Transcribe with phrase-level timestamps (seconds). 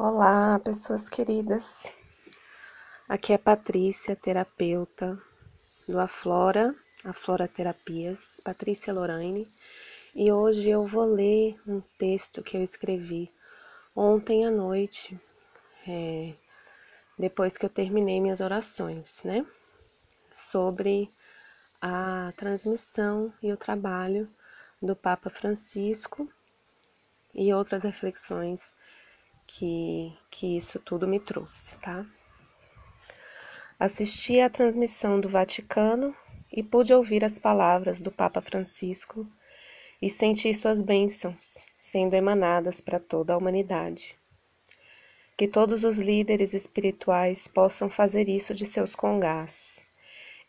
[0.00, 1.82] Olá, pessoas queridas.
[3.08, 5.20] Aqui é Patrícia, terapeuta
[5.88, 6.72] do Aflora,
[7.02, 9.52] Aflora Terapias, Patrícia Lorraine,
[10.14, 13.28] e hoje eu vou ler um texto que eu escrevi
[13.92, 15.20] ontem à noite,
[15.84, 16.32] é,
[17.18, 19.44] depois que eu terminei minhas orações, né?
[20.32, 21.12] Sobre
[21.82, 24.30] a transmissão e o trabalho
[24.80, 26.32] do Papa Francisco
[27.34, 28.77] e outras reflexões
[29.48, 32.06] que, que isso tudo me trouxe, tá?
[33.80, 36.14] Assisti à transmissão do Vaticano
[36.52, 39.26] e pude ouvir as palavras do Papa Francisco
[40.00, 44.14] e senti suas bênçãos sendo emanadas para toda a humanidade.
[45.36, 49.84] Que todos os líderes espirituais possam fazer isso de seus congás,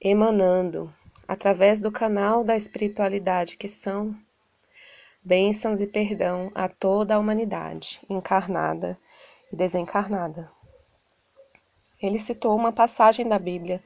[0.01, 0.93] emanando,
[1.27, 4.15] através do canal da espiritualidade que são,
[5.23, 8.97] bênçãos e perdão a toda a humanidade, encarnada
[9.51, 10.51] e desencarnada.
[12.01, 13.83] Ele citou uma passagem da Bíblia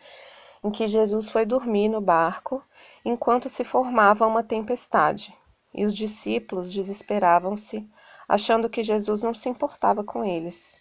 [0.64, 2.64] em que Jesus foi dormir no barco
[3.04, 5.36] enquanto se formava uma tempestade,
[5.74, 7.86] e os discípulos desesperavam-se,
[8.30, 10.78] achando que Jesus não se importava com eles.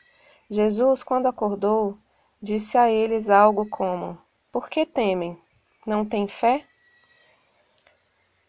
[0.48, 1.98] Jesus, quando acordou,
[2.40, 4.18] disse a eles algo como:
[4.52, 5.36] Por que temem?
[5.86, 6.64] Não têm fé?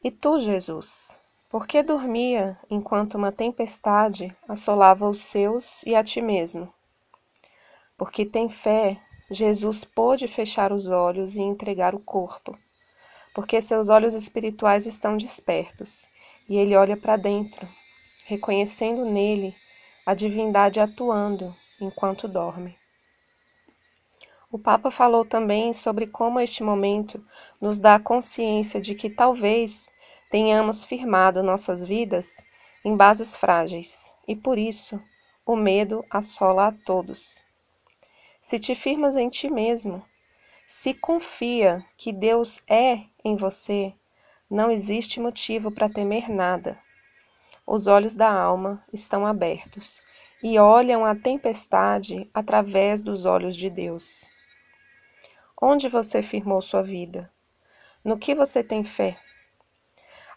[0.03, 1.15] E tu, Jesus,
[1.53, 6.73] por que dormia enquanto uma tempestade assolava os seus e a ti mesmo?
[7.95, 12.57] Porque tem fé, Jesus pôde fechar os olhos e entregar o corpo,
[13.35, 16.07] porque seus olhos espirituais estão despertos
[16.49, 17.69] e ele olha para dentro,
[18.25, 19.53] reconhecendo nele
[20.07, 22.75] a divindade atuando enquanto dorme.
[24.51, 27.23] O Papa falou também sobre como este momento
[27.61, 29.87] nos dá consciência de que talvez
[30.33, 32.43] tenhamos firmado nossas vidas
[32.83, 34.99] em bases frágeis e por isso
[35.45, 37.39] o medo assola a todos.
[38.41, 40.03] Se te firmas em ti mesmo,
[40.67, 43.93] se confia que Deus é em você,
[44.49, 46.79] não existe motivo para temer nada.
[47.63, 50.01] Os olhos da alma estão abertos
[50.41, 54.27] e olham a tempestade através dos olhos de Deus.
[55.61, 57.31] Onde você firmou sua vida?
[58.03, 59.15] No que você tem fé?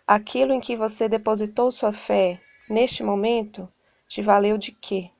[0.07, 2.41] Aquilo em que você depositou sua fé
[2.71, 3.69] neste momento
[4.07, 5.11] te valeu de quê?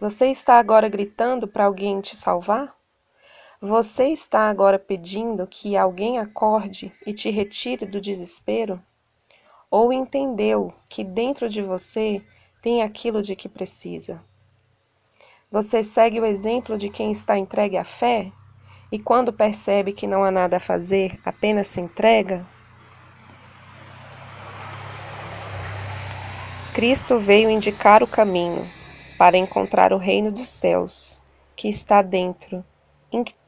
[0.00, 2.72] Você está agora gritando para alguém te salvar?
[3.60, 8.80] Você está agora pedindo que alguém acorde e te retire do desespero?
[9.68, 12.24] Ou entendeu que dentro de você
[12.62, 14.22] tem aquilo de que precisa?
[15.50, 18.30] Você segue o exemplo de quem está entregue à fé
[18.92, 22.46] e, quando percebe que não há nada a fazer, apenas se entrega?
[26.78, 28.64] Cristo veio indicar o caminho
[29.18, 31.20] para encontrar o reino dos céus,
[31.56, 32.64] que está dentro,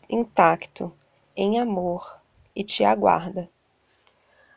[0.08, 0.92] intacto,
[1.36, 2.18] em amor,
[2.56, 3.48] e te aguarda.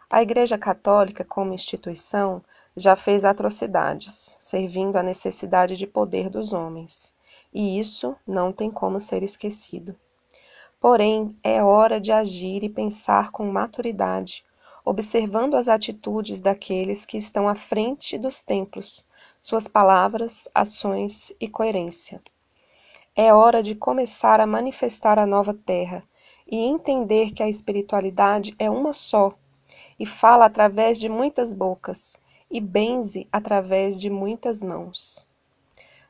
[0.10, 2.42] A Igreja Católica, como instituição,
[2.76, 7.14] já fez atrocidades, servindo à necessidade de poder dos homens,
[7.54, 9.96] e isso não tem como ser esquecido.
[10.80, 14.44] Porém, é hora de agir e pensar com maturidade
[14.86, 19.06] observando as atitudes daqueles que estão à frente dos templos,
[19.42, 22.22] suas palavras, ações e coerência.
[23.16, 26.04] É hora de começar a manifestar a nova terra
[26.48, 29.34] e entender que a espiritualidade é uma só
[30.00, 32.18] e fala através de muitas bocas
[32.50, 35.26] e benze através de muitas mãos.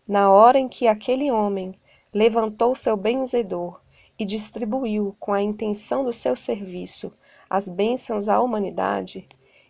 [0.07, 1.75] Na hora em que aquele homem
[2.13, 3.82] levantou seu benzedor
[4.18, 7.12] e distribuiu com a intenção do seu serviço
[7.50, 9.28] as bênçãos à humanidade,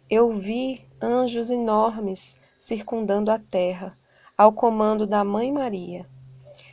[0.09, 3.97] eu vi anjos enormes circundando a terra,
[4.37, 6.05] ao comando da Mãe Maria,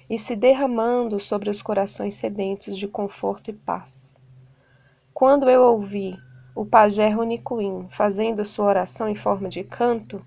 [0.09, 4.17] e se derramando sobre os corações sedentos de conforto e paz.
[5.13, 6.17] Quando eu ouvi
[6.55, 10.25] o pajé Runicuim fazendo sua oração em forma de canto,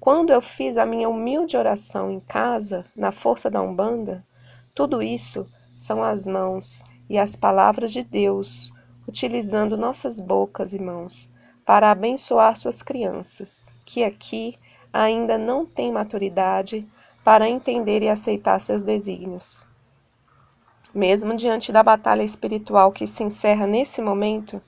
[0.00, 4.24] quando eu fiz a minha humilde oração em casa, na força da Umbanda,
[4.74, 5.46] tudo isso
[5.78, 8.70] são as mãos e as palavras de Deus
[9.06, 11.28] utilizando nossas bocas e mãos
[11.64, 14.58] para abençoar suas crianças, que aqui
[14.92, 16.86] ainda não têm maturidade
[17.24, 19.64] para entender e aceitar seus desígnios.
[20.92, 24.60] Mesmo diante da batalha espiritual que se encerra nesse momento,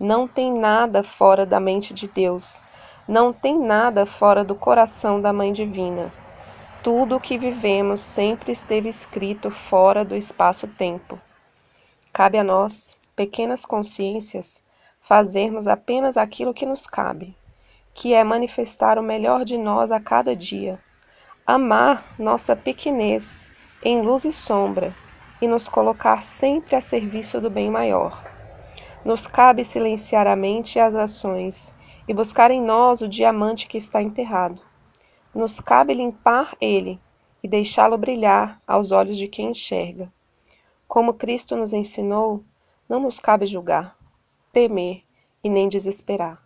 [0.00, 2.60] não tem nada fora da mente de Deus,
[3.06, 6.12] não tem nada fora do coração da Mãe Divina.
[6.86, 11.20] Tudo o que vivemos sempre esteve escrito fora do espaço-tempo.
[12.12, 14.62] Cabe a nós, pequenas consciências,
[15.00, 17.34] fazermos apenas aquilo que nos cabe,
[17.92, 20.78] que é manifestar o melhor de nós a cada dia,
[21.44, 23.44] amar nossa pequenez
[23.82, 24.94] em luz e sombra
[25.42, 28.24] e nos colocar sempre a serviço do bem maior.
[29.04, 31.74] Nos cabe silenciar a mente e as ações
[32.06, 34.65] e buscar em nós o diamante que está enterrado.
[35.36, 36.98] Nos cabe limpar ele
[37.42, 40.10] e deixá-lo brilhar aos olhos de quem enxerga.
[40.88, 42.42] Como Cristo nos ensinou,
[42.88, 43.98] não nos cabe julgar,
[44.50, 45.02] temer
[45.44, 46.42] e nem desesperar.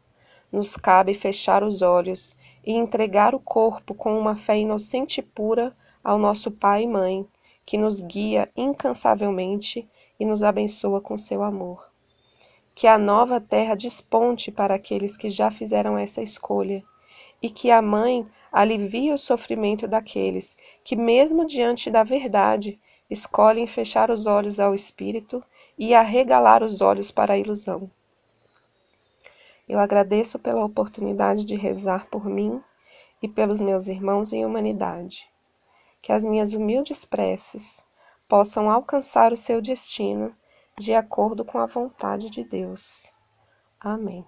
[0.51, 2.35] Nos cabe fechar os olhos
[2.67, 5.73] e entregar o corpo com uma fé inocente e pura
[6.03, 7.25] ao nosso Pai e Mãe,
[7.65, 9.89] que nos guia incansavelmente
[10.19, 11.89] e nos abençoa com seu amor.
[12.75, 16.83] Que a nova terra desponte para aqueles que já fizeram essa escolha,
[17.41, 24.11] e que a Mãe alivie o sofrimento daqueles que, mesmo diante da verdade, escolhem fechar
[24.11, 25.43] os olhos ao espírito
[25.79, 27.91] e arregalar os olhos para a ilusão.
[29.69, 32.61] Eu agradeço pela oportunidade de rezar por mim
[33.23, 35.29] e pelos meus irmãos em humanidade.
[36.03, 37.83] Que as minhas humildes preces
[38.29, 40.35] possam alcançar o seu destino
[40.79, 43.05] de acordo com a vontade de Deus.
[43.79, 44.27] Amém.